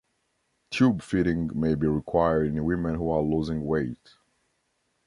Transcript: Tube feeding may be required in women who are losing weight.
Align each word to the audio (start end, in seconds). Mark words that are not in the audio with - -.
Tube 0.71 1.03
feeding 1.03 1.51
may 1.53 1.75
be 1.75 1.85
required 1.85 2.47
in 2.47 2.65
women 2.65 2.95
who 2.95 3.11
are 3.11 3.21
losing 3.21 3.63
weight. 3.67 4.15